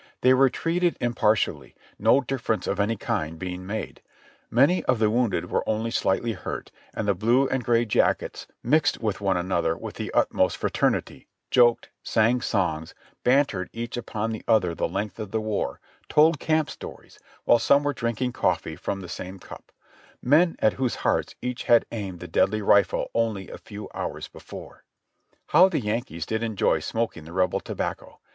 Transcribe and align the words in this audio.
They 0.21 0.33
were 0.33 0.49
treated 0.49 0.97
impartially, 0.99 1.75
no 1.99 2.21
difference 2.21 2.65
of 2.65 2.79
any 2.79 2.95
kind 2.97 3.37
being 3.37 3.67
made. 3.67 4.01
Many 4.49 4.83
of 4.85 4.97
the 4.97 5.11
wounded 5.11 5.51
were 5.51 5.63
only 5.69 5.91
slightly 5.91 6.31
hurt, 6.33 6.71
and 6.91 7.07
the 7.07 7.13
blue 7.13 7.47
and 7.47 7.61
the 7.61 7.65
gray 7.65 7.85
jackets 7.85 8.47
mixed 8.63 8.99
with 8.99 9.21
one 9.21 9.37
another 9.37 9.77
with 9.77 9.97
the 9.97 10.11
utmost 10.11 10.57
fra 10.57 10.71
ternity, 10.71 11.27
joked, 11.51 11.89
sang 12.01 12.41
songs, 12.41 12.95
bantered 13.23 13.69
each 13.73 13.95
other 13.95 13.99
upon 13.99 14.31
the 14.31 14.89
length 14.89 15.19
of 15.19 15.29
the 15.29 15.39
war, 15.39 15.79
told 16.09 16.39
camp 16.39 16.71
stories, 16.71 17.19
while 17.43 17.59
some 17.59 17.83
were 17.83 17.93
drinking 17.93 18.33
coft'ee 18.33 18.79
from 18.79 19.01
the 19.01 19.07
same 19.07 19.37
cup; 19.37 19.71
men 20.19 20.55
at 20.57 20.73
whose 20.73 20.95
hearts 21.05 21.35
each 21.43 21.65
had 21.65 21.85
aimed 21.91 22.19
the 22.21 22.27
deadly 22.27 22.63
rifle 22.63 23.11
only 23.13 23.51
a 23.51 23.59
few 23.59 23.87
hours 23.93 24.27
before. 24.27 24.83
How 25.49 25.69
the 25.69 25.79
Yankees 25.79 26.25
did 26.25 26.41
enjoy 26.41 26.79
smoking 26.79 27.23
the 27.23 27.33
Rebel 27.33 27.59
tobacco! 27.59 28.19